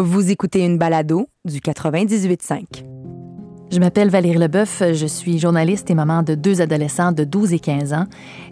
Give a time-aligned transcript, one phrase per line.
[0.00, 2.84] Vous écoutez une balado du 98.5.
[3.72, 7.58] Je m'appelle Valérie Leboeuf, je suis journaliste et maman de deux adolescents de 12 et
[7.58, 8.04] 15 ans.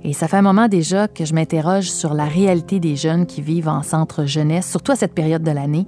[0.02, 3.42] Et ça fait un moment déjà que je m'interroge sur la réalité des jeunes qui
[3.42, 5.86] vivent en centre jeunesse, surtout à cette période de l'année.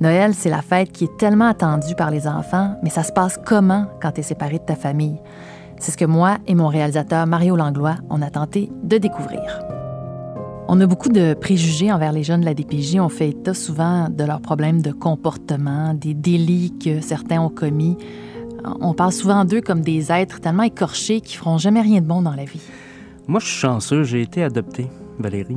[0.00, 3.38] Noël, c'est la fête qui est tellement attendue par les enfants, mais ça se passe
[3.46, 5.20] comment quand tu es séparé de ta famille?
[5.78, 9.77] C'est ce que moi et mon réalisateur Mario Langlois, on a tenté de découvrir.
[10.70, 12.96] On a beaucoup de préjugés envers les jeunes de la DPJ.
[13.00, 17.96] On fait état souvent de leurs problèmes de comportement, des délits que certains ont commis.
[18.82, 22.20] On parle souvent d'eux comme des êtres tellement écorchés qui feront jamais rien de bon
[22.20, 22.60] dans la vie.
[23.28, 24.02] Moi, je suis chanceux.
[24.02, 25.56] J'ai été adopté, Valérie.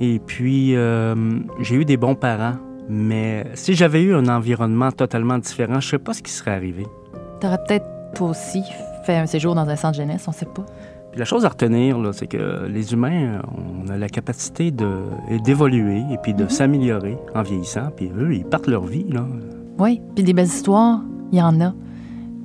[0.00, 1.14] Et puis, euh,
[1.60, 2.56] j'ai eu des bons parents.
[2.88, 6.50] Mais si j'avais eu un environnement totalement différent, je ne sais pas ce qui serait
[6.50, 6.88] arrivé.
[7.40, 7.86] T'aurais peut-être,
[8.16, 8.64] toi aussi,
[9.04, 10.66] fait un séjour dans un centre jeunesse, on ne sait pas.
[11.10, 13.42] Puis la chose à retenir, c'est que les humains,
[13.84, 16.50] on a la capacité d'évoluer et puis de Mhm.
[16.50, 17.90] s'améliorer en vieillissant.
[17.96, 19.06] Puis eux, ils partent leur vie.
[19.10, 19.26] Là.
[19.78, 21.00] Oui, puis des belles histoires,
[21.32, 21.72] il y en a.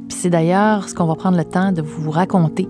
[0.08, 2.68] Puis c'est d'ailleurs ce qu'on va prendre le temps de vous raconter.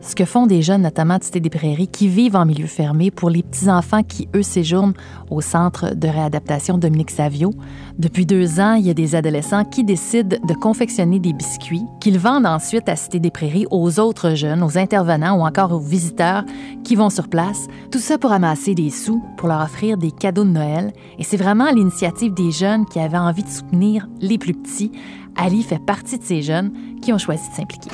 [0.00, 3.10] Ce que font des jeunes, notamment de Cité des Prairies, qui vivent en milieu fermé
[3.10, 4.92] pour les petits-enfants qui, eux, séjournent
[5.30, 7.52] au centre de réadaptation Dominique Savio.
[7.98, 12.18] Depuis deux ans, il y a des adolescents qui décident de confectionner des biscuits qu'ils
[12.18, 16.44] vendent ensuite à Cité des Prairies aux autres jeunes, aux intervenants ou encore aux visiteurs
[16.84, 17.66] qui vont sur place.
[17.90, 20.92] Tout ça pour amasser des sous, pour leur offrir des cadeaux de Noël.
[21.18, 24.92] Et c'est vraiment l'initiative des jeunes qui avaient envie de soutenir les plus petits.
[25.36, 27.90] Ali fait partie de ces jeunes qui ont choisi de s'impliquer.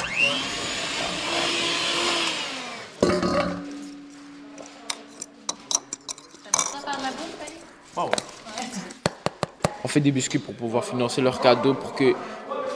[9.85, 12.15] On fait des biscuits pour pouvoir financer leurs cadeaux pour que,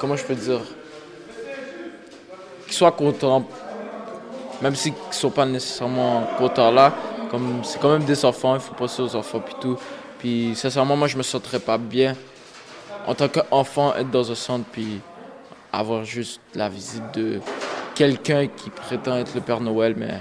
[0.01, 0.61] comment je peux dire,
[2.65, 3.47] qu'ils soient contents,
[4.61, 6.93] même s'ils ne sont pas nécessairement contents là.
[7.31, 9.79] Comme c'est quand même des enfants, il faut penser aux enfants puis tout.
[10.19, 12.17] Puis sincèrement, moi je me sentirais pas bien
[13.07, 15.01] en tant qu'enfant être dans un centre puis
[15.73, 17.41] avoir juste la visite de
[17.95, 20.21] quelqu'un qui prétend être le Père Noël, mais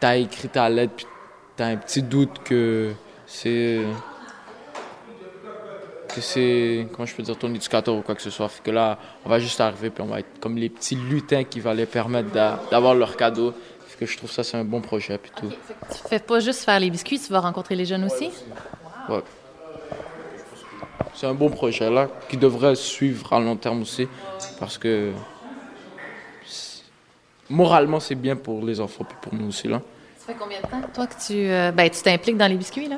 [0.00, 1.06] t'as écrit ta lettre puis
[1.56, 2.92] t'as un petit doute que
[3.32, 3.86] c'est
[6.14, 8.48] que c'est, comment je peux dire, ton éducateur ou quoi que ce soit.
[8.48, 11.42] Fait que là, on va juste arriver puis on va être comme les petits lutins
[11.44, 13.54] qui va les permettre d'a- d'avoir leur cadeau.
[13.88, 15.50] Fait que je trouve ça, c'est un bon projet puis tout.
[15.50, 18.30] Tu fais pas juste faire les biscuits, tu vas rencontrer les jeunes aussi?
[19.08, 19.22] Ouais.
[21.14, 24.06] C'est un bon projet là qui devrait suivre à long terme aussi
[24.58, 25.12] parce que
[27.48, 29.80] moralement c'est bien pour les enfants puis pour nous aussi là.
[30.18, 32.88] Ça fait combien de temps, toi, que tu euh, ben, tu t'impliques dans les biscuits,
[32.88, 32.96] là?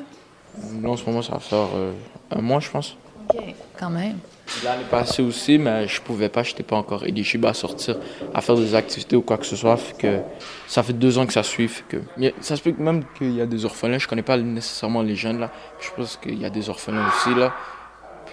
[0.81, 1.93] Là en ce moment ça va faire euh,
[2.31, 2.97] un mois je pense.
[3.29, 3.41] OK.
[3.77, 4.17] Quand même.
[4.63, 7.97] L'année passée aussi, mais je pouvais pas, je n'étais pas encore éligible à sortir,
[8.33, 9.75] à faire des activités ou quoi que ce soit.
[9.75, 10.19] Fait que
[10.67, 11.67] ça fait deux ans que ça suit.
[11.67, 11.97] fait que,
[12.41, 13.97] ça se peut que même qu'il y a des orphelins.
[13.97, 15.51] Je connais pas nécessairement les jeunes là.
[15.79, 17.53] Je pense qu'il y a des orphelins aussi là.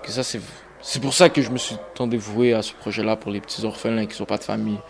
[0.02, 0.40] Que ça c'est
[0.82, 3.64] c'est pour ça que je me suis tant dévoué à ce projet-là pour les petits
[3.64, 4.80] orphelins qui sont pas de famille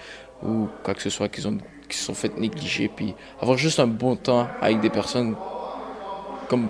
[0.43, 3.78] ou quoi que ce soit, qui ont qui se sont fait négliger, puis avoir juste
[3.78, 5.37] un bon temps avec des personnes
[6.49, 6.69] comme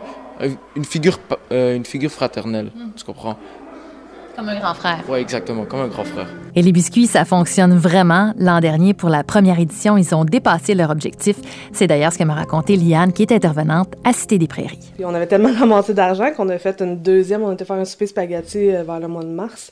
[0.76, 2.70] une figure pa- euh, une figure fraternelle.
[2.96, 3.36] Tu comprends?
[4.36, 5.00] Comme un grand frère.
[5.10, 6.26] Ouais, exactement, comme un grand frère.
[6.56, 8.32] Et les biscuits, ça fonctionne vraiment.
[8.38, 11.36] L'an dernier, pour la première édition, ils ont dépassé leur objectif.
[11.72, 14.92] C'est d'ailleurs ce que m'a raconté Liane, qui est intervenante à Cité des Prairies.
[14.94, 17.42] Puis on avait tellement ramassé d'argent qu'on a fait une deuxième.
[17.42, 19.70] On était faire un souper spaghetti euh, vers le mois de mars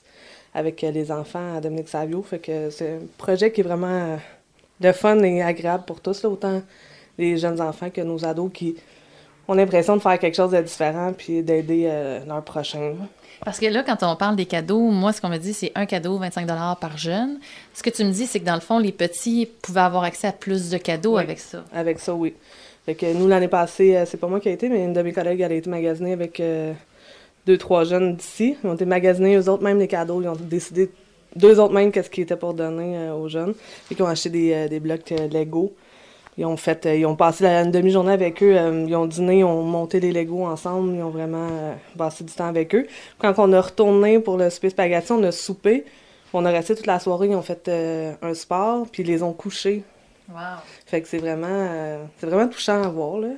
[0.54, 2.22] avec euh, les enfants à Dominique Savio.
[2.22, 4.16] Fait que c'est un projet qui est vraiment euh,
[4.80, 6.60] de fun et agréable pour tous, là, autant
[7.16, 8.76] les jeunes enfants que nos ados qui
[9.50, 12.94] ont l'impression de faire quelque chose de différent puis d'aider euh, leur prochain.
[13.44, 15.86] Parce que là, quand on parle des cadeaux, moi, ce qu'on me dit, c'est un
[15.86, 16.46] cadeau, 25
[16.78, 17.38] par jeune.
[17.74, 20.26] Ce que tu me dis, c'est que dans le fond, les petits pouvaient avoir accès
[20.28, 21.22] à plus de cadeaux Oui.
[21.22, 21.64] avec ça.
[21.72, 22.34] Avec ça, oui.
[22.84, 25.02] Fait que nous, l'année passée, euh, c'est pas moi qui a été, mais une de
[25.02, 26.72] mes collègues, elle a été magasinée avec euh,
[27.46, 28.56] deux, trois jeunes d'ici.
[28.62, 30.20] Ils ont été magasinés, eux autres, même les cadeaux.
[30.22, 30.90] Ils ont décidé,
[31.34, 33.54] deux autres même, qu'est-ce qui était pour donner euh, aux jeunes.
[33.88, 35.72] Fait qu'ils ont acheté des, des blocs Lego.
[36.40, 38.56] Ils ont fait, euh, ils ont passé la, une demi-journée avec eux.
[38.56, 40.94] euh, ils ont dîné, ils ont monté les Legos ensemble.
[40.96, 42.86] Ils ont vraiment euh, passé du temps avec eux.
[43.18, 45.84] Quand on a retourné pour le souper spaghetti, on a soupé.
[46.32, 47.26] On a resté toute la soirée.
[47.28, 49.82] Ils ont fait euh, un sport, puis ils les ont couchés.
[50.30, 50.36] Wow.
[50.86, 53.28] Fait que c'est vraiment, euh, c'est vraiment touchant à voir, là.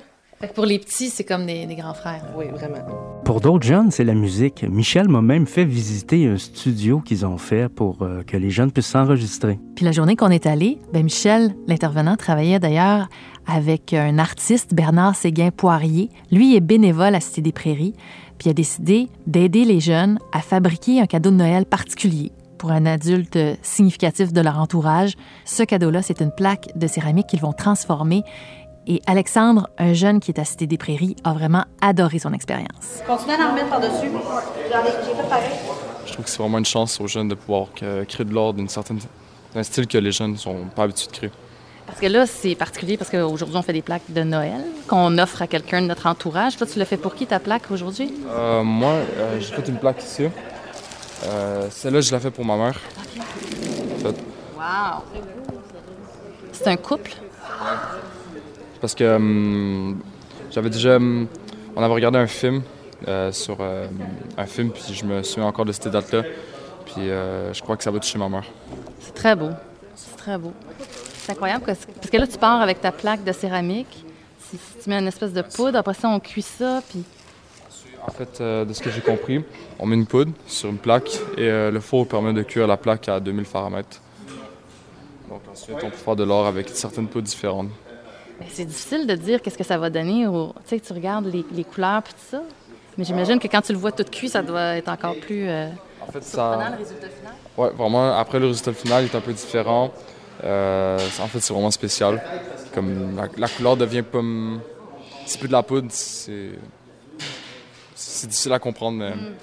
[0.43, 2.21] Fait que pour les petits, c'est comme des, des grands frères.
[2.35, 2.79] Oui, vraiment.
[3.23, 4.65] Pour d'autres jeunes, c'est la musique.
[4.69, 8.69] Michel m'a même fait visiter un studio qu'ils ont fait pour euh, que les jeunes
[8.69, 9.57] puissent s'enregistrer.
[9.77, 13.07] Puis la journée qu'on est allé, ben Michel, l'intervenant, travaillait d'ailleurs
[13.47, 16.09] avec un artiste, Bernard Séguin-Poirier.
[16.29, 17.93] Lui est bénévole à Cité des Prairies,
[18.37, 22.71] puis il a décidé d'aider les jeunes à fabriquer un cadeau de Noël particulier pour
[22.71, 25.15] un adulte significatif de leur entourage.
[25.43, 28.23] Ce cadeau-là, c'est une plaque de céramique qu'ils vont transformer
[28.85, 33.01] Et Alexandre, un jeune qui est à Cité des Prairies, a vraiment adoré son expérience.
[33.07, 34.09] Continuez à en remettre par-dessus.
[36.05, 38.69] Je trouve que c'est vraiment une chance aux jeunes de pouvoir créer de l'ordre d'une
[38.69, 38.99] certaine
[39.53, 41.31] d'un style que les jeunes ne sont pas habitués de créer.
[41.85, 45.41] Parce que là, c'est particulier parce qu'aujourd'hui, on fait des plaques de Noël qu'on offre
[45.41, 46.57] à quelqu'un de notre entourage.
[46.57, 48.13] Toi, tu l'as fait pour qui ta plaque aujourd'hui?
[48.29, 50.27] Euh, moi, euh, j'ai fait une plaque ici.
[51.25, 52.79] Euh, Celle-là, je l'ai fait pour ma mère.
[54.03, 55.03] Wow!
[56.51, 57.11] C'est un couple?
[58.83, 59.97] Parce que hum,
[60.51, 60.97] j'avais déjà.
[60.97, 61.27] Hum,
[61.73, 62.63] on avait regardé un film
[63.07, 63.87] euh, sur euh,
[64.37, 66.23] un film, puis je me souviens encore de cette date-là.
[66.85, 68.43] Puis je crois que ça va toucher ma mère.
[68.99, 69.51] C'est très beau.
[69.95, 70.51] C'est très beau.
[71.15, 74.03] C'est incroyable parce que là, tu pars avec ta plaque de céramique.
[74.51, 77.05] tu mets une espèce de poudre, après ça, on cuit ça, puis...
[78.05, 79.45] En fait, euh, de ce que j'ai compris,
[79.79, 82.75] on met une poudre sur une plaque et euh, le four permet de cuire la
[82.75, 84.01] plaque à 2000 Fahrenheit.
[85.29, 87.69] Donc ensuite, on peut faire de l'or avec certaines poudres différentes.
[88.49, 90.25] C'est difficile de dire qu'est-ce que ça va donner.
[90.25, 92.41] Tu sais, tu regardes les, couleurs et tout ça.
[92.97, 95.67] Mais j'imagine que quand tu le vois tout cuit, ça doit être encore plus euh,
[96.01, 97.33] en fait, surprenant, le résultat final.
[97.57, 98.17] Oui, vraiment.
[98.17, 99.91] Après, le résultat final est un peu différent.
[100.43, 102.21] Euh, en fait, c'est vraiment spécial.
[102.73, 104.21] Comme la, couleur devient pas.
[105.25, 106.51] C'est plus de la poudre, c'est.
[107.95, 108.97] C'est difficile à comprendre.
[108.97, 109.11] Mais...
[109.11, 109.33] Mm.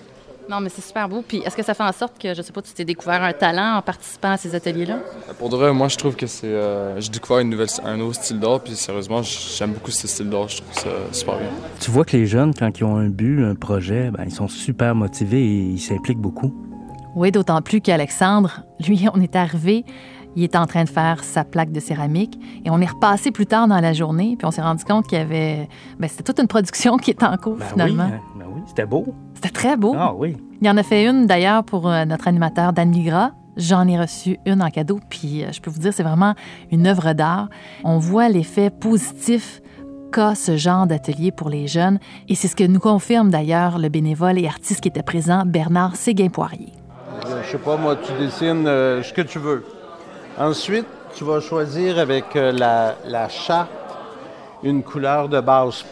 [0.50, 1.22] Non, mais c'est super beau.
[1.26, 3.32] Puis est-ce que ça fait en sorte que, je sais pas, tu t'es découvert un
[3.32, 4.98] talent en participant à ces ateliers-là?
[5.38, 6.48] Pour de vrai, moi, je trouve que c'est.
[6.48, 10.28] Euh, j'ai découvert une nouvelle, un nouveau style d'art, puis sérieusement, j'aime beaucoup ce style
[10.28, 10.48] d'art.
[10.48, 11.50] Je trouve ça super bien.
[11.78, 14.48] Tu vois que les jeunes, quand ils ont un but, un projet, ben, ils sont
[14.48, 16.52] super motivés et ils s'impliquent beaucoup.
[17.14, 19.84] Oui, d'autant plus qu'Alexandre, lui, on est arrivé
[20.36, 22.38] il était en train de faire sa plaque de céramique.
[22.64, 25.18] Et on est repassé plus tard dans la journée, puis on s'est rendu compte qu'il
[25.18, 25.68] y avait.
[25.98, 28.06] Ben, c'était toute une production qui était en cours, ben finalement.
[28.06, 28.20] Oui, hein.
[28.29, 28.29] oui,
[28.70, 29.04] c'était beau.
[29.34, 29.94] C'était très beau.
[29.98, 30.36] Ah oui.
[30.60, 33.32] Il y en a fait une, d'ailleurs, pour euh, notre animateur Dan Migra.
[33.56, 36.34] J'en ai reçu une en cadeau, puis euh, je peux vous dire, c'est vraiment
[36.70, 37.48] une œuvre d'art.
[37.82, 39.60] On voit l'effet positif
[40.12, 43.88] qu'a ce genre d'atelier pour les jeunes, et c'est ce que nous confirme d'ailleurs le
[43.88, 46.72] bénévole et artiste qui était présent, Bernard Séguin-Poirier.
[47.44, 49.64] Je sais pas, moi, tu dessines euh, ce que tu veux.
[50.38, 53.68] Ensuite, tu vas choisir avec euh, la, la charte
[54.62, 55.84] une couleur de base.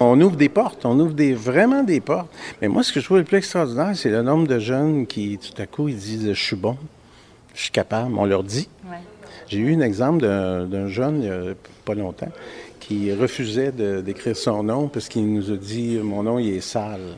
[0.00, 2.28] On ouvre des portes, on ouvre des, vraiment des portes.
[2.60, 5.38] Mais moi, ce que je trouve le plus extraordinaire, c'est le nombre de jeunes qui,
[5.38, 6.76] tout à coup, ils disent Je suis bon,
[7.54, 8.14] je suis capable.
[8.16, 8.68] On leur dit.
[9.46, 11.54] J'ai eu un exemple d'un jeune, il n'y a
[11.84, 12.30] pas longtemps,
[12.80, 17.16] qui refusait d'écrire son nom parce qu'il nous a dit Mon nom, il est sale.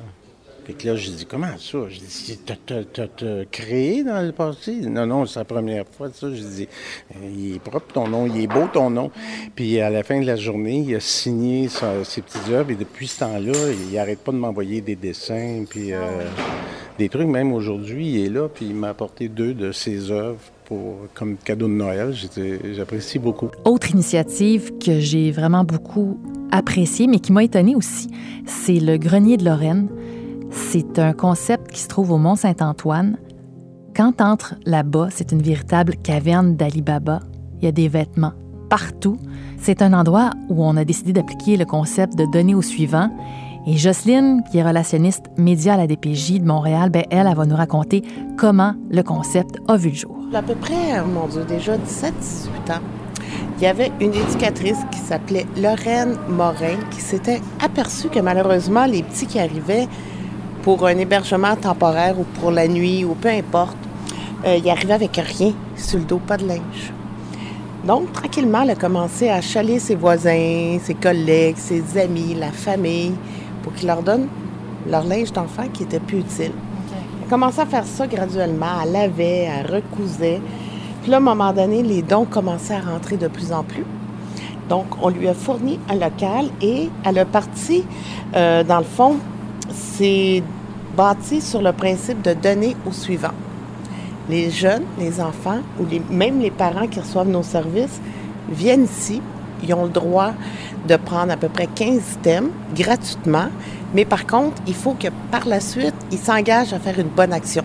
[0.66, 1.78] Puis là, j'ai dit, comment ça?
[1.88, 4.72] J'ai dit, t'as créé dans le passé?
[4.80, 6.26] Non, non, c'est la première fois, ça.
[6.34, 6.68] J'ai dit,
[7.22, 9.12] il est propre ton nom, il est beau ton nom.
[9.54, 13.06] Puis à la fin de la journée, il a signé ses petites œuvres et depuis
[13.06, 13.52] ce temps-là,
[13.88, 16.00] il n'arrête pas de m'envoyer des dessins, puis euh,
[16.98, 17.28] des trucs.
[17.28, 21.36] Même aujourd'hui, il est là, puis il m'a apporté deux de ses œuvres pour, comme
[21.36, 22.12] cadeau de Noël.
[22.74, 23.50] J'apprécie beaucoup.
[23.64, 26.18] Autre initiative que j'ai vraiment beaucoup
[26.50, 28.08] appréciée, mais qui m'a étonnée aussi,
[28.46, 29.88] c'est le Grenier de Lorraine.
[30.50, 33.18] C'est un concept qui se trouve au Mont Saint-Antoine.
[33.94, 37.20] Quand entre là-bas, c'est une véritable caverne d'Ali Baba.
[37.58, 38.32] Il y a des vêtements
[38.68, 39.16] partout.
[39.58, 43.10] C'est un endroit où on a décidé d'appliquer le concept de donner au suivant.
[43.66, 47.46] Et Jocelyne, qui est relationniste média à la DPJ de Montréal, ben elle, elle va
[47.46, 48.02] nous raconter
[48.36, 50.16] comment le concept a vu le jour.
[50.34, 52.82] À peu près, mon Dieu, déjà 17-18 ans,
[53.58, 59.02] il y avait une éducatrice qui s'appelait Lorraine Morin qui s'était aperçue que malheureusement, les
[59.02, 59.88] petits qui arrivaient
[60.66, 63.76] pour un hébergement temporaire ou pour la nuit ou peu importe,
[64.44, 66.92] euh, il arrivait avec rien sur le dos, pas de linge.
[67.86, 73.14] Donc, tranquillement, elle a commencé à chaler ses voisins, ses collègues, ses amis, la famille,
[73.62, 74.26] pour qu'ils leur donnent
[74.90, 76.50] leur linge d'enfant qui était plus utile.
[76.50, 78.80] Elle a commencé à faire ça graduellement.
[78.82, 80.40] Elle lavait, elle recousait.
[81.02, 83.84] Puis là, à un moment donné, les dons commençaient à rentrer de plus en plus.
[84.68, 87.84] Donc, on lui a fourni un local et elle a parti,
[88.34, 89.18] euh, dans le fond,
[89.70, 90.42] c'est
[90.96, 93.34] bâti sur le principe de donner au suivant.
[94.28, 98.00] Les jeunes, les enfants ou même les parents qui reçoivent nos services
[98.48, 99.20] viennent ici.
[99.62, 100.32] Ils ont le droit
[100.88, 103.48] de prendre à peu près 15 thèmes gratuitement,
[103.94, 107.32] mais par contre, il faut que par la suite, ils s'engagent à faire une bonne
[107.32, 107.64] action.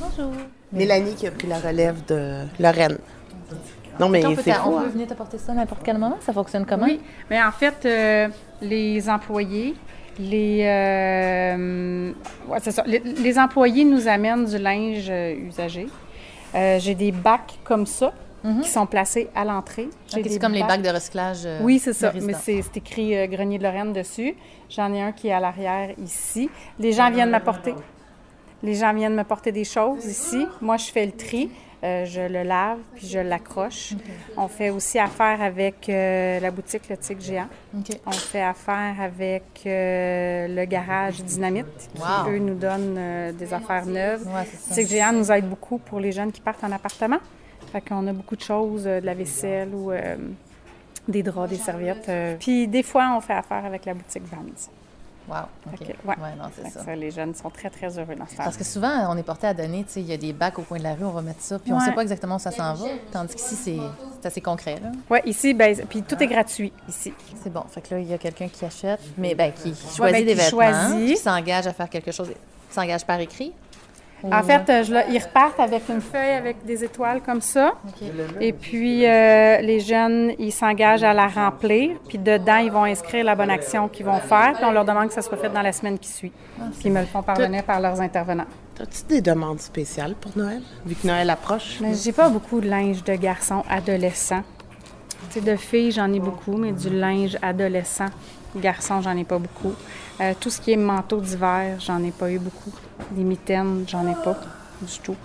[0.00, 0.32] Bonjour.
[0.72, 2.98] Mélanie qui a pris la relève de Lorraine.
[4.00, 6.18] Non, mais c'est On peut venir t'apporter ça n'importe quel moment?
[6.20, 6.86] Ça fonctionne comment?
[6.86, 8.28] Oui, mais en fait, euh,
[8.60, 9.74] les employés,
[10.18, 12.12] les, euh,
[12.58, 12.84] ça.
[12.86, 15.86] les, employés nous amènent du linge euh, usagé.
[16.54, 18.12] J'ai des bacs comme ça
[18.44, 18.60] mhm.
[18.60, 19.88] qui sont placés à l'entrée.
[20.06, 21.48] c'est comme les bacs de recyclage.
[21.62, 22.12] oui, c'est ça.
[22.22, 24.34] Mais c'est écrit Grenier de Lorraine dessus.
[24.70, 26.48] J'en ai un qui est à l'arrière ici.
[26.78, 27.74] Les gens viennent m'apporter.
[28.62, 30.46] Les gens viennent me porter des choses ici.
[30.62, 31.50] Moi, je fais le tri.
[31.84, 33.92] Euh, je le lave, puis je l'accroche.
[34.38, 37.46] On fait aussi affaire avec euh, la boutique Le Tic Géant.
[38.06, 42.30] On fait affaire avec euh, le garage Dynamite, qui, Wow.
[42.30, 44.26] eux, nous donnent euh, des affaires neuves.
[44.26, 44.46] Ouais.
[44.70, 47.18] Le Tic Géant nous aide beaucoup pour les jeunes qui partent en appartement.
[47.70, 50.16] Fait qu'on a beaucoup de choses, euh, de la vaisselle ou euh,
[51.06, 52.08] des draps, des serviettes.
[52.08, 52.36] euh.
[52.40, 54.38] Puis des fois, on fait affaire avec la boutique Vans.
[55.28, 55.36] Wow,
[55.72, 55.78] OK.
[55.78, 56.14] Fait que, ouais.
[56.16, 56.34] ouais.
[56.38, 56.84] non, c'est ça.
[56.84, 59.46] ça, Les jeunes sont très, très heureux dans ce Parce que souvent, on est porté
[59.46, 61.10] à donner, tu sais, il y a des bacs au coin de la rue, on
[61.12, 61.84] va mettre ça, puis on Ouais.
[61.84, 62.86] sait pas exactement où ça s'en va.
[63.10, 63.78] Tandis qu'ici, c'est
[64.20, 64.90] c'est assez concret, là.
[65.10, 67.12] Oui, ici, ben, puis tout est gratuit ici.
[67.42, 67.62] C'est bon.
[67.70, 70.32] Fait que là, il y a quelqu'un qui achète, mais ben, qui choisit ben, des
[70.32, 71.06] qui vêtements, choisit.
[71.08, 72.30] qui s'engage à faire quelque chose,
[72.70, 73.52] s'engage par écrit.
[74.32, 77.74] En fait, euh, je ils repartent avec une feuille avec des étoiles comme ça.
[78.40, 81.96] Et puis, euh, les jeunes, ils s'engagent à la remplir.
[82.08, 84.52] Puis dedans, ils vont inscrire la bonne action qu'ils vont faire.
[84.54, 86.32] Puis on leur demande que ça soit fait dans la semaine qui suit.
[86.56, 88.46] Puis ils me le font parvenir par leurs intervenants.
[88.80, 91.78] As-tu des demandes spéciales pour Noël, vu que Noël approche?
[91.80, 94.42] Mais j'ai pas beaucoup de linge de garçons adolescents.
[95.30, 98.08] Tu sais, de filles, j'en ai beaucoup, mais du linge adolescent,
[98.60, 99.74] garçon, j'en ai pas beaucoup.
[100.20, 102.72] Euh, tout ce qui est manteau d'hiver, j'en ai pas eu beaucoup.
[103.12, 104.38] Des mitaines, j'en ai pas
[104.80, 105.16] du tout.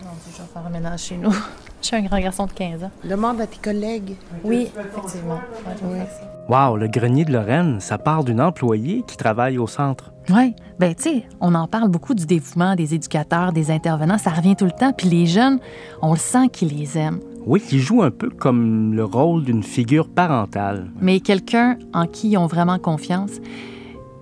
[0.00, 1.34] Dieu, je vais faire un ménage chez nous.
[1.82, 2.90] Je suis un grand garçon de 15 ans.
[3.04, 4.16] Demande à tes collègues.
[4.42, 5.38] Oui, effectivement.
[5.64, 6.36] Ça.
[6.48, 10.12] Wow, le grenier de Lorraine, ça part d'une employée qui travaille au centre.
[10.30, 14.30] Oui, ben tu sais, on en parle beaucoup du dévouement des éducateurs, des intervenants, ça
[14.30, 14.92] revient tout le temps.
[14.92, 15.60] Puis les jeunes,
[16.02, 17.20] on le sent qu'ils les aiment.
[17.46, 20.90] Oui, qui joue un peu comme le rôle d'une figure parentale.
[21.00, 23.30] Mais quelqu'un en qui ils ont vraiment confiance.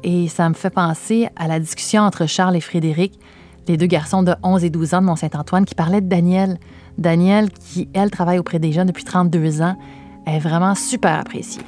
[0.03, 3.19] Et ça me fait penser à la discussion entre Charles et Frédéric,
[3.67, 6.59] les deux garçons de 11 et 12 ans de Mont-Saint-Antoine, qui parlaient de Daniel.
[6.99, 9.79] Daniel, qui, elle, travaille auprès des jeunes depuis 32 ans,
[10.27, 11.63] est vraiment super appréciée.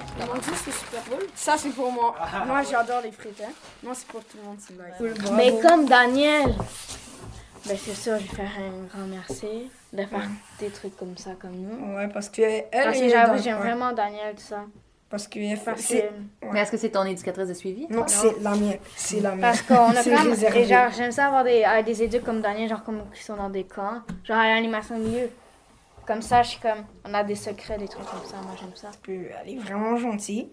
[1.35, 2.15] Ça, c'est pour moi.
[2.47, 3.43] Moi, j'adore les frites.
[3.43, 3.53] Hein.
[3.83, 5.37] Moi, c'est pour tout le monde.
[5.37, 6.55] Mais comme Daniel,
[7.69, 11.31] ben c'est sûr, je vais faire un grand merci de faire des trucs comme ça
[11.39, 11.97] comme nous.
[11.97, 13.63] Ouais, parce que elle, Parce que elle est j'avoue, j'aime ouais.
[13.63, 14.65] vraiment Daniel, tout ça.
[15.09, 17.87] Parce que elle Parce c'est- que- Mais est-ce que c'est ton éducatrice de suivi?
[17.89, 18.79] Non, c'est la mienne.
[18.97, 19.41] C'est la mienne.
[19.41, 20.29] Parce qu'on a quand même.
[20.31, 20.61] réservé.
[20.63, 23.37] et genre, j'aime ça avoir des, euh, des éducs comme Daniel, genre comme qui sont
[23.37, 25.31] dans des camps, genre à l'animation milieu.
[26.07, 26.85] Comme ça, je suis comme.
[27.05, 28.37] On a des secrets, des trucs comme ça.
[28.43, 28.91] Moi, j'aime ça.
[29.03, 30.49] Puis, elle est vraiment gentille.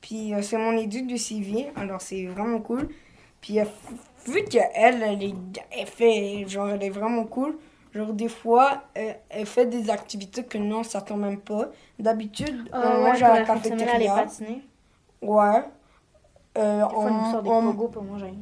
[0.00, 2.88] Puis euh, c'est mon éduc du CV, alors c'est vraiment cool.
[3.40, 3.64] Puis euh,
[4.26, 5.34] vu qu'elle, elle, est-
[5.78, 7.56] elle fait, genre, elle est vraiment cool.
[7.94, 11.66] Genre, des fois, euh, elle fait des activités que nous, on s'attend même pas.
[11.98, 14.26] D'habitude, Euh, on ouais, mange à la cafétéria.
[15.20, 15.64] Ouais.
[16.58, 18.32] Euh, nous on, sort des on- pour manger.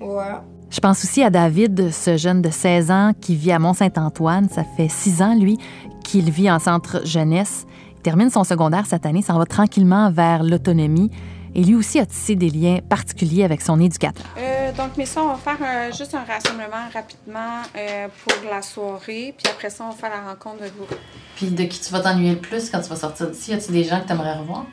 [0.00, 0.24] Ouais.
[0.68, 4.48] Je pense aussi à David, ce jeune de 16 ans qui vit à Mont-Saint-Antoine.
[4.50, 5.58] Ça fait six ans, lui,
[6.04, 7.66] qu'il vit en centre jeunesse.
[7.96, 11.10] Il termine son secondaire cette année, s'en va tranquillement vers l'autonomie.
[11.58, 14.26] Et lui aussi a tissé des liens particuliers avec son éducateur.
[14.36, 19.34] Euh, donc, mais ça, on va faire juste un rassemblement rapidement euh, pour la soirée.
[19.38, 20.94] Puis après ça, on va faire la rencontre de groupe.
[21.34, 23.52] Puis de qui tu vas t'ennuyer le plus quand tu vas sortir d'ici?
[23.52, 24.66] Y a-tu des gens que tu aimerais revoir?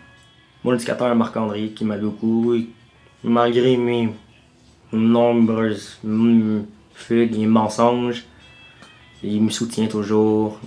[0.66, 2.54] Mon éducateur Marc-André qui m'a beaucoup,
[3.24, 4.14] malgré mes
[4.92, 6.02] nombreuses
[6.94, 8.26] fugues et mensonges,
[9.24, 10.60] il me soutient toujours.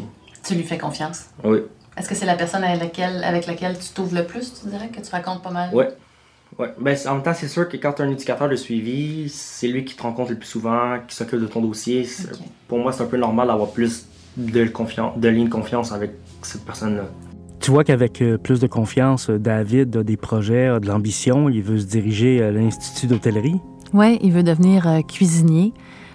[0.43, 1.27] Tu lui fais confiance?
[1.45, 1.59] Oui,
[1.99, 4.89] Est-ce que c'est la personne avec laquelle, avec laquelle tu t'ouvres le plus, tu dirais,
[4.89, 5.75] que tu racontes pas mal?
[5.75, 5.91] ouais.
[6.59, 6.73] Ouais.
[6.81, 9.69] Ben, en même temps, c'est sûr que quand tu as un éducateur de suivi, c'est
[9.69, 12.09] lui qui te rencontre le plus souvent, qui s'occupe de ton dossier.
[12.67, 16.13] Pour moi, c'est un peu normal d'avoir plus de, confiance, de ligne de confiance avec
[16.43, 17.05] cette personne-là.
[17.61, 21.49] Tu vois qu'avec euh, plus de confiance, euh, David a des projets, a de l'ambition,
[21.49, 23.61] il veut se diriger à l'Institut d'hôtellerie?
[23.93, 25.73] Oui, il veut devenir euh, cuisinier.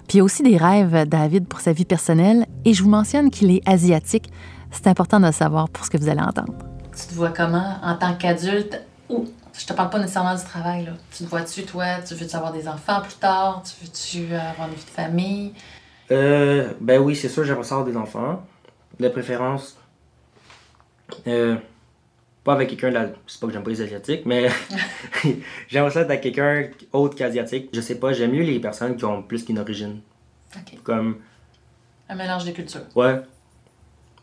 [0.07, 2.45] Puis il y a aussi des rêves, David, pour sa vie personnelle.
[2.65, 4.29] Et je vous mentionne qu'il est asiatique.
[4.71, 6.53] C'est important de le savoir pour ce que vous allez entendre.
[6.95, 7.75] Tu te vois comment?
[7.83, 8.81] En tant qu'adulte?
[9.10, 9.25] Ou,
[9.58, 10.91] je te parle pas nécessairement du travail, là.
[11.12, 11.86] Tu te vois-tu, toi?
[12.08, 13.63] Tu veux-tu avoir des enfants plus tard?
[13.63, 15.53] Tu veux-tu euh, avoir une vie de famille?
[16.12, 18.43] Euh, ben oui, c'est sûr, j'aimerais avoir des enfants.
[19.00, 19.77] De préférence,
[21.27, 21.55] euh,
[22.43, 24.50] pas avec quelqu'un, de la- c'est pas que j'aime pas les Asiatiques, mais
[25.67, 27.70] j'aimerais ça être avec quelqu'un autre qu'Asiatique.
[27.74, 30.01] Je sais pas, j'aime mieux les personnes qui ont plus qu'une origine.
[30.55, 30.79] OK.
[30.84, 31.17] Comme,
[32.10, 32.81] Un mélange des cultures.
[32.96, 33.22] ouais,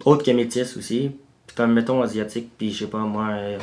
[0.05, 1.17] autre que métis aussi.
[1.47, 3.59] Puis comme, mettons, Asiatique, puis je sais pas, moi, euh,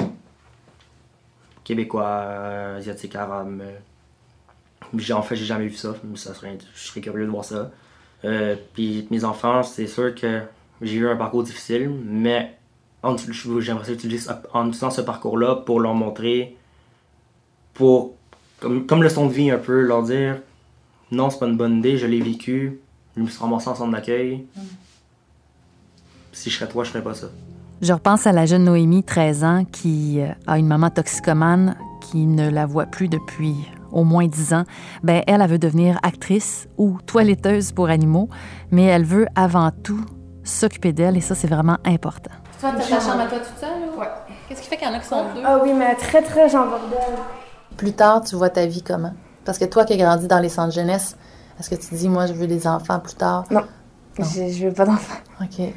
[1.66, 3.62] Québécois, euh, Asiatique, Arabe.
[3.62, 7.72] euh, en fait, j'ai jamais vu ça, ça serait, je serais curieux de voir ça.
[8.24, 10.44] Euh, puis mes enfants, c'est sûr que
[10.82, 12.58] j'ai eu un parcours difficile, mais
[13.60, 16.56] j'aimerais utiliser en utilisant ce parcours-là pour leur montrer,
[17.74, 18.16] pour
[18.60, 20.38] comme, comme leçon de vie un peu, leur dire
[21.12, 22.80] non, c'est pas une bonne idée, je l'ai vécu,
[23.16, 24.46] je me suis ramassé en centre d'accueil.
[26.32, 27.30] Si je serais toi, je ferais pas ça.
[27.82, 32.26] Je repense à la jeune Noémie, 13 ans, qui euh, a une maman toxicomane qui
[32.26, 33.54] ne la voit plus depuis
[33.92, 34.64] au moins 10 ans.
[35.04, 38.30] Ben, elle, elle veut devenir actrice ou toiletteuse pour animaux,
[38.72, 40.06] mais elle veut avant tout
[40.44, 42.32] s'occuper d'elles et ça, c'est vraiment important.
[42.62, 43.70] Toi, t'as ta chambre à toi toute seule?
[43.96, 44.00] Ou...
[44.00, 44.08] Ouais.
[44.48, 45.42] Qu'est-ce qui fait qu'il y en a qui sont deux?
[45.44, 47.00] Ah oui, mais très, très en bordel.
[47.76, 49.14] Plus tard, tu vois ta vie comment?
[49.44, 51.18] Parce que toi qui as grandi dans les centres jeunesse,
[51.60, 53.44] est-ce que tu dis, moi, je veux des enfants plus tard?
[53.52, 53.64] Non.
[54.18, 55.20] Je, je veux pas d'enfants.
[55.42, 55.74] OK.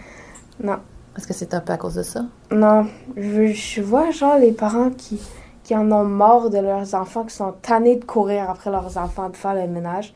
[0.62, 0.78] Non.
[1.18, 2.20] Est-ce que c'est un peu à cause de ça?
[2.52, 2.86] Non.
[3.16, 5.20] Je, je vois, genre, les parents qui,
[5.64, 9.28] qui en ont marre de leurs enfants, qui sont tannés de courir après leurs enfants,
[9.28, 10.14] de faire le ménage.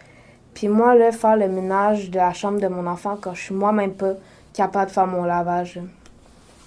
[0.54, 3.54] Puis moi, là, faire le ménage de la chambre de mon enfant quand je suis
[3.54, 4.12] moi-même pas
[4.52, 5.80] capable de faire mon lavage,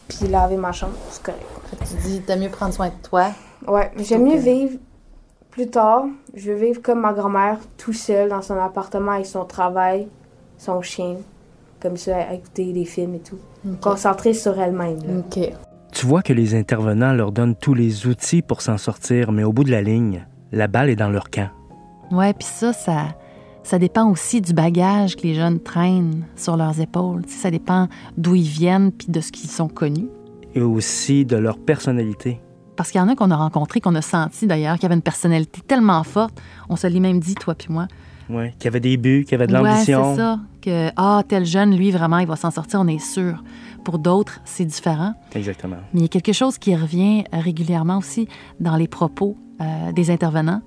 [0.10, 1.46] puis laver ma chambre, c'est correct.
[1.70, 3.28] Fait que tu dis, t'as mieux prendre soin de toi.
[3.66, 4.78] Ouais, j'aime mieux vivre
[5.50, 6.08] plus tard.
[6.34, 10.10] Je veux vivre comme ma grand-mère, tout seul dans son appartement avec son travail,
[10.58, 11.16] son chien,
[11.82, 13.40] comme ça, à écouter des films et tout.
[13.82, 14.98] Concentrée sur elle-même.
[15.20, 15.40] OK.
[15.92, 19.54] Tu vois que les intervenants leur donnent tous les outils pour s'en sortir, mais au
[19.54, 21.50] bout de la ligne, la balle est dans leur camp.
[22.12, 23.16] Ouais, puis ça, ça,
[23.64, 27.24] ça dépend aussi du bagage que les jeunes traînent sur leurs épaules.
[27.28, 30.10] Ça dépend d'où ils viennent puis de ce qu'ils sont connus.
[30.54, 32.40] Et aussi de leur personnalité.
[32.76, 35.02] Parce qu'il y en a qu'on a rencontrés, qu'on a senti d'ailleurs, qui avaient une
[35.02, 36.40] personnalité tellement forte.
[36.70, 37.88] On se l'est même dit, toi puis moi.
[38.30, 40.16] Ouais, qui avaient des buts, qui avaient de Ouais, l'ambition.
[40.16, 40.40] c'est ça.
[40.62, 43.44] Que, ah, tel jeune, lui, vraiment, il va s'en sortir, on est sûr.
[43.84, 45.14] Pour d'autres, c'est différent.
[45.36, 45.78] Exactement.
[45.94, 48.28] Mais il y a quelque chose qui revient régulièrement aussi
[48.60, 50.62] dans les propos euh, des intervenants.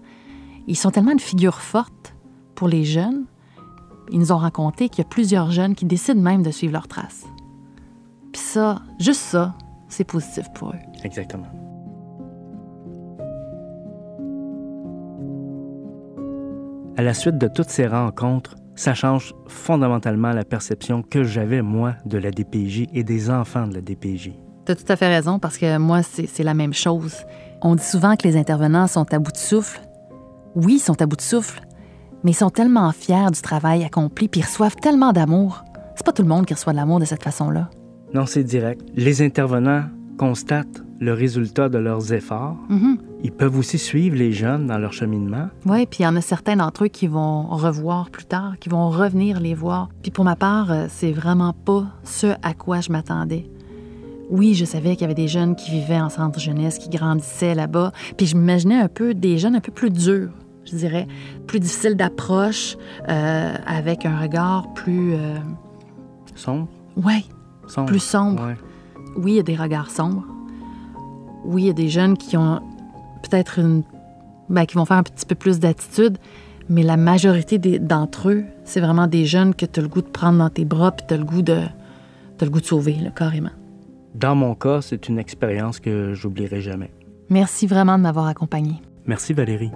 [0.69, 2.15] Ils sont tellement une figure forte
[2.55, 3.25] pour les jeunes.
[4.13, 6.87] Ils nous ont raconté qu'il y a plusieurs jeunes qui décident même de suivre leurs
[6.89, 7.25] traces.
[8.33, 9.55] Puis ça, juste ça,
[9.89, 10.79] c'est positif pour eux.
[11.03, 11.47] Exactement.
[16.99, 21.95] À la suite de toutes ces rencontres, ça change fondamentalement la perception que j'avais, moi,
[22.07, 24.33] de la DPJ et des enfants de la DPJ.
[24.67, 27.15] Tu as tout à fait raison parce que moi, c'est la même chose.
[27.63, 29.81] On dit souvent que les intervenants sont à bout de souffle.
[30.57, 31.61] Oui, ils sont à bout de souffle,
[32.25, 35.63] mais ils sont tellement fiers du travail accompli puis ils reçoivent tellement d'amour.
[35.95, 37.71] C'est pas tout le monde qui reçoit de l'amour de cette façon-là.
[38.13, 38.83] Non, c'est direct.
[38.97, 39.85] Les intervenants
[40.19, 42.57] constatent le résultat de leurs efforts.
[42.69, 42.99] Mhm.
[43.23, 45.49] Ils peuvent aussi suivre les jeunes dans leur cheminement.
[45.67, 48.69] Oui, puis il y en a certains d'entre eux qui vont revoir plus tard, qui
[48.69, 49.89] vont revenir les voir.
[50.03, 53.49] Puis pour ma part, euh, c'est vraiment pas ce à quoi je m'attendais.
[54.31, 57.55] Oui, je savais qu'il y avait des jeunes qui vivaient en centre jeunesse, qui grandissaient
[57.55, 57.93] là-bas.
[58.17, 60.31] Puis je m'imaginais un peu des jeunes un peu plus durs,
[60.65, 61.07] je dirais,
[61.47, 62.77] plus difficiles d'approche,
[63.09, 65.15] euh, avec un regard plus...
[65.15, 65.37] euh,
[66.35, 66.69] Sombre?
[67.67, 67.87] Sombre.
[67.89, 68.47] plus sombre.
[68.47, 68.57] Ouais.
[69.17, 70.25] Oui, il y a des regards sombres.
[71.45, 72.61] Oui, il y a des jeunes qui ont
[73.23, 73.83] peut-être une.
[74.49, 76.19] ben, qui vont faire un petit peu plus d'attitude,
[76.69, 80.09] mais la majorité d'entre eux, c'est vraiment des jeunes que tu as le goût de
[80.09, 81.63] prendre dans tes bras puis tu as le goût de.
[82.37, 83.51] t'as le goût de sauver, là, carrément.
[84.15, 86.91] Dans mon cas, c'est une expérience que j'oublierai jamais.
[87.31, 88.83] Merci vraiment de m'avoir accompagné.
[89.07, 89.71] Merci Valérie.